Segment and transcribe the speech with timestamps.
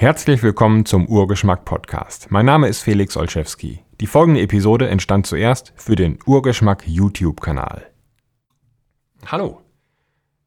[0.00, 2.30] Herzlich willkommen zum Urgeschmack Podcast.
[2.30, 3.82] Mein Name ist Felix Olszewski.
[4.00, 7.90] Die folgende Episode entstand zuerst für den Urgeschmack YouTube-Kanal.
[9.26, 9.60] Hallo.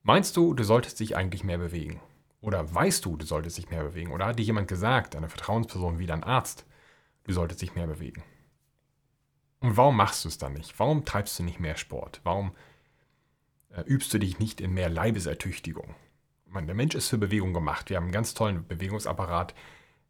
[0.04, 2.00] Meinst du, du solltest dich eigentlich mehr bewegen?
[2.40, 4.14] Oder weißt du, du solltest dich mehr bewegen?
[4.14, 6.66] Oder hat dir jemand gesagt, eine Vertrauensperson wie dein Arzt,
[7.26, 8.24] du solltest dich mehr bewegen?
[9.60, 10.80] Und warum machst du es dann nicht?
[10.80, 12.22] Warum treibst du nicht mehr Sport?
[12.24, 12.54] Warum
[13.76, 15.94] äh, übst du dich nicht in mehr Leibesertüchtigung?
[16.52, 17.90] Meine, der Mensch ist für Bewegung gemacht.
[17.90, 19.54] Wir haben einen ganz tollen Bewegungsapparat,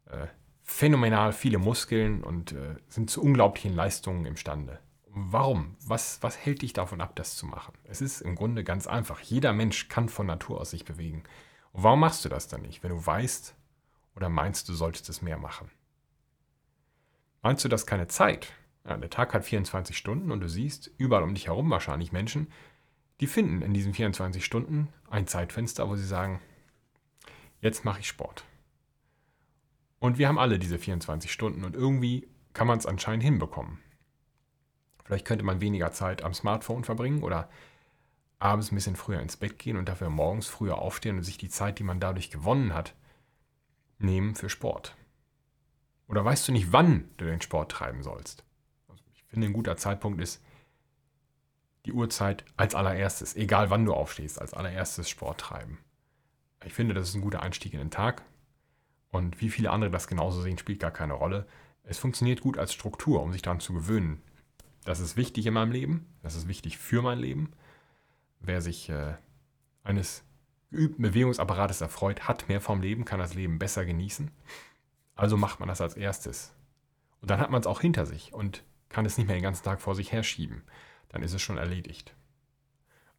[0.06, 0.26] äh,
[0.62, 4.78] phänomenal viele Muskeln und äh, sind zu unglaublichen Leistungen imstande.
[5.06, 5.76] Warum?
[5.84, 7.74] Was, was hält dich davon ab, das zu machen?
[7.84, 9.20] Es ist im Grunde ganz einfach.
[9.20, 11.22] Jeder Mensch kann von Natur aus sich bewegen.
[11.72, 13.54] Und warum machst du das dann nicht, wenn du weißt
[14.16, 15.70] oder meinst, du solltest es mehr machen?
[17.42, 18.52] Meinst du das keine Zeit?
[18.86, 22.50] Ja, der Tag hat 24 Stunden und du siehst überall um dich herum wahrscheinlich Menschen,
[23.22, 26.40] die finden in diesen 24 Stunden ein Zeitfenster, wo sie sagen,
[27.60, 28.44] jetzt mache ich Sport.
[30.00, 33.78] Und wir haben alle diese 24 Stunden und irgendwie kann man es anscheinend hinbekommen.
[35.04, 37.48] Vielleicht könnte man weniger Zeit am Smartphone verbringen oder
[38.40, 41.48] abends ein bisschen früher ins Bett gehen und dafür morgens früher aufstehen und sich die
[41.48, 42.96] Zeit, die man dadurch gewonnen hat,
[44.00, 44.96] nehmen für Sport.
[46.08, 48.42] Oder weißt du nicht, wann du den Sport treiben sollst?
[48.88, 50.42] Also ich finde, ein guter Zeitpunkt ist
[51.86, 55.78] die Uhrzeit als allererstes, egal wann du aufstehst, als allererstes Sport treiben.
[56.64, 58.22] Ich finde, das ist ein guter Einstieg in den Tag.
[59.10, 61.46] Und wie viele andere das genauso sehen, spielt gar keine Rolle.
[61.82, 64.22] Es funktioniert gut als Struktur, um sich daran zu gewöhnen.
[64.84, 67.52] Das ist wichtig in meinem Leben, das ist wichtig für mein Leben.
[68.40, 69.14] Wer sich äh,
[69.84, 70.24] eines
[70.70, 74.30] geübten Bewegungsapparates erfreut, hat mehr vom Leben, kann das Leben besser genießen.
[75.14, 76.52] Also macht man das als erstes.
[77.20, 79.64] Und dann hat man es auch hinter sich und kann es nicht mehr den ganzen
[79.64, 80.62] Tag vor sich herschieben
[81.12, 82.14] dann ist es schon erledigt.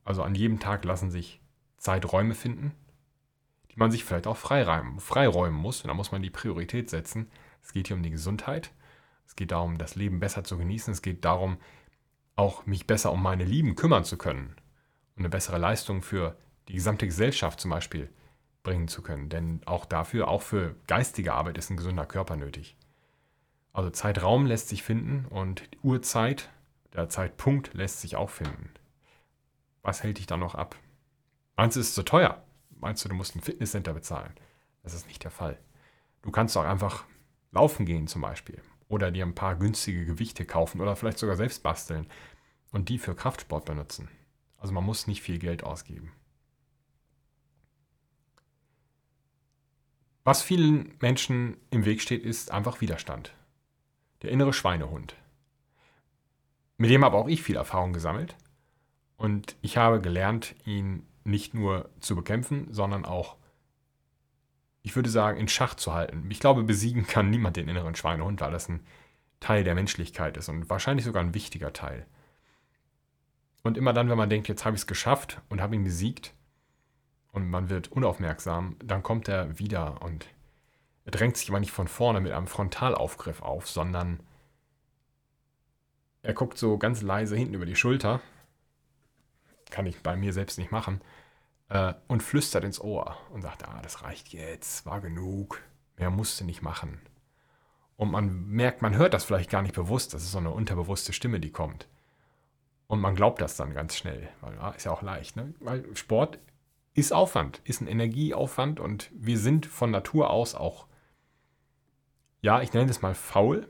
[0.03, 1.39] Also an jedem Tag lassen sich
[1.77, 2.73] Zeiträume finden,
[3.71, 5.81] die man sich vielleicht auch freiräumen, muss.
[5.81, 7.31] Und da muss man die Priorität setzen.
[7.61, 8.71] Es geht hier um die Gesundheit.
[9.25, 10.93] Es geht darum, das Leben besser zu genießen.
[10.93, 11.57] Es geht darum,
[12.35, 14.55] auch mich besser um meine Lieben kümmern zu können
[15.15, 16.35] und eine bessere Leistung für
[16.67, 18.09] die gesamte Gesellschaft zum Beispiel
[18.63, 19.29] bringen zu können.
[19.29, 22.75] Denn auch dafür, auch für geistige Arbeit ist ein gesunder Körper nötig.
[23.71, 26.49] Also Zeitraum lässt sich finden und Uhrzeit
[26.93, 28.71] der Zeitpunkt lässt sich auch finden.
[29.81, 30.75] Was hält dich da noch ab?
[31.55, 32.43] Meinst du, es ist zu teuer?
[32.69, 34.33] Meinst du, du musst ein Fitnesscenter bezahlen?
[34.83, 35.59] Das ist nicht der Fall.
[36.21, 37.05] Du kannst auch einfach
[37.51, 38.61] laufen gehen zum Beispiel.
[38.87, 42.07] Oder dir ein paar günstige Gewichte kaufen oder vielleicht sogar selbst basteln
[42.71, 44.09] und die für Kraftsport benutzen.
[44.57, 46.11] Also man muss nicht viel Geld ausgeben.
[50.23, 53.33] Was vielen Menschen im Weg steht, ist einfach Widerstand.
[54.21, 55.15] Der innere Schweinehund.
[56.83, 58.35] Mit dem habe auch ich viel Erfahrung gesammelt.
[59.15, 63.37] Und ich habe gelernt, ihn nicht nur zu bekämpfen, sondern auch,
[64.81, 66.25] ich würde sagen, in Schach zu halten.
[66.29, 68.81] Ich glaube, besiegen kann niemand den inneren Schweinehund, weil das ein
[69.39, 72.05] Teil der Menschlichkeit ist und wahrscheinlich sogar ein wichtiger Teil.
[73.61, 76.33] Und immer dann, wenn man denkt, jetzt habe ich es geschafft und habe ihn besiegt
[77.31, 80.27] und man wird unaufmerksam, dann kommt er wieder und
[81.05, 84.19] er drängt sich aber nicht von vorne mit einem Frontalaufgriff auf, sondern
[86.23, 88.21] er guckt so ganz leise hinten über die Schulter.
[89.69, 91.01] Kann ich bei mir selbst nicht machen.
[91.69, 95.61] Äh, und flüstert ins Ohr und sagt, ah, das reicht jetzt, war genug.
[95.97, 96.99] Mehr musste nicht machen.
[97.97, 100.13] Und man merkt, man hört das vielleicht gar nicht bewusst.
[100.13, 101.87] Das ist so eine unterbewusste Stimme, die kommt.
[102.87, 105.35] Und man glaubt das dann ganz schnell, weil ja, ist ja auch leicht.
[105.35, 105.53] Ne?
[105.59, 106.39] Weil Sport
[106.93, 110.87] ist Aufwand, ist ein Energieaufwand und wir sind von Natur aus auch,
[112.41, 113.67] ja, ich nenne es mal faul.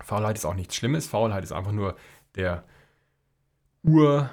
[0.00, 1.06] Faulheit ist auch nichts Schlimmes.
[1.06, 1.96] Faulheit ist einfach nur
[2.34, 2.64] der
[3.82, 4.30] Urtrieb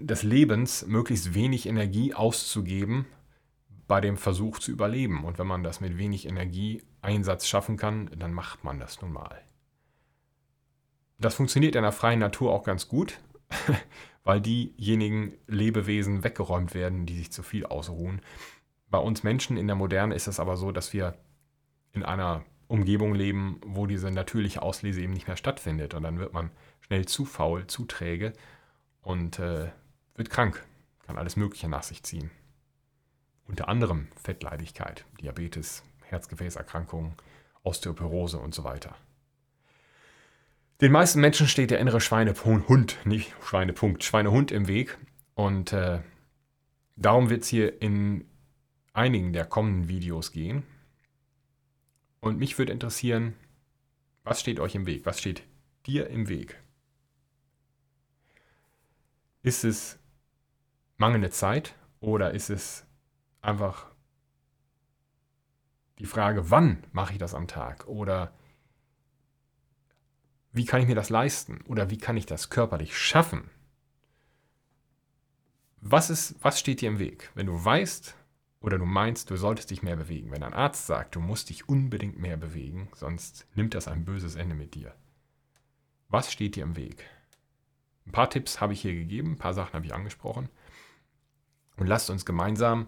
[0.00, 3.06] des Lebens, möglichst wenig Energie auszugeben
[3.88, 5.24] bei dem Versuch zu überleben.
[5.24, 9.42] Und wenn man das mit wenig Energieeinsatz schaffen kann, dann macht man das nun mal.
[11.18, 13.20] Das funktioniert in der freien Natur auch ganz gut,
[14.24, 18.22] weil diejenigen Lebewesen weggeräumt werden, die sich zu viel ausruhen.
[18.88, 21.14] Bei uns Menschen in der Moderne ist es aber so, dass wir
[21.92, 25.92] in einer Umgebung leben, wo diese natürliche Auslese eben nicht mehr stattfindet.
[25.92, 28.32] Und dann wird man schnell zu faul, zu träge
[29.02, 29.70] und äh,
[30.14, 30.64] wird krank,
[31.06, 32.30] kann alles Mögliche nach sich ziehen.
[33.46, 37.12] Unter anderem Fettleidigkeit, Diabetes, Herzgefäßerkrankungen,
[37.62, 38.96] Osteoporose und so weiter.
[40.80, 44.96] Den meisten Menschen steht der innere Schweinehund, nicht Schweinepunkt, Schweinehund im Weg.
[45.34, 46.00] Und äh,
[46.96, 48.24] darum wird es hier in
[48.94, 50.62] einigen der kommenden Videos gehen.
[52.22, 53.34] Und mich würde interessieren,
[54.22, 55.04] was steht euch im Weg?
[55.04, 55.42] Was steht
[55.86, 56.62] dir im Weg?
[59.42, 59.98] Ist es
[60.98, 62.86] mangelnde Zeit oder ist es
[63.42, 63.90] einfach
[65.98, 67.88] Die Frage, wann mache ich das am Tag?
[67.88, 68.32] Oder
[70.52, 71.60] wie kann ich mir das leisten?
[71.62, 73.50] Oder wie kann ich das körperlich schaffen?
[75.80, 77.32] Was, ist, was steht dir im Weg?
[77.34, 78.14] Wenn du weißt
[78.62, 80.30] oder du meinst, du solltest dich mehr bewegen.
[80.30, 84.36] Wenn ein Arzt sagt, du musst dich unbedingt mehr bewegen, sonst nimmt das ein böses
[84.36, 84.94] Ende mit dir.
[86.08, 87.04] Was steht dir im Weg?
[88.06, 90.48] Ein paar Tipps habe ich hier gegeben, ein paar Sachen habe ich angesprochen.
[91.76, 92.86] Und lasst uns gemeinsam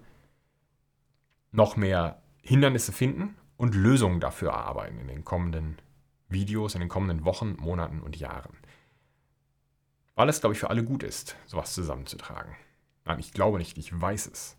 [1.51, 5.79] noch mehr Hindernisse finden und Lösungen dafür erarbeiten in den kommenden
[6.29, 8.57] Videos, in den kommenden Wochen, Monaten und Jahren.
[10.15, 12.55] Weil es, glaube ich, für alle gut ist, sowas zusammenzutragen.
[13.05, 14.57] Nein, ich glaube nicht, ich weiß es.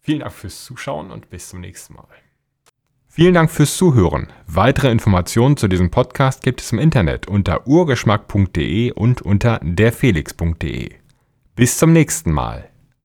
[0.00, 2.06] Vielen Dank fürs Zuschauen und bis zum nächsten Mal.
[3.08, 4.28] Vielen Dank fürs Zuhören.
[4.46, 10.90] Weitere Informationen zu diesem Podcast gibt es im Internet unter urgeschmack.de und unter derfelix.de.
[11.54, 12.68] Bis zum nächsten Mal.